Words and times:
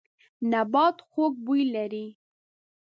نبات 0.51 0.97
خوږ 1.09 1.33
بوی 1.45 1.61
لري. 1.75 2.05